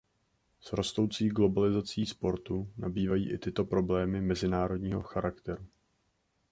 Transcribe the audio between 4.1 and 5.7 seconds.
mezinárodního charakteru.